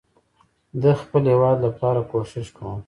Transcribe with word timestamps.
ده 0.81 0.91
خپل 1.01 1.21
هيواد 1.31 1.57
لپاره 1.67 2.01
کوښښ 2.09 2.47
کوم 2.57 2.79